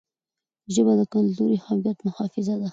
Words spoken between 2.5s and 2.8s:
ده.